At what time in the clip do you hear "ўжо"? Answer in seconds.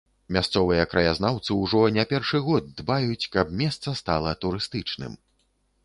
1.59-1.83